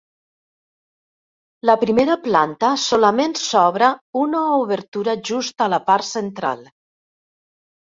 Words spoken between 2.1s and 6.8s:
planta solament s'obra una obertura just a la part central.